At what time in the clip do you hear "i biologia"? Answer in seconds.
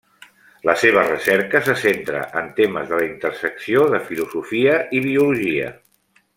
5.01-5.73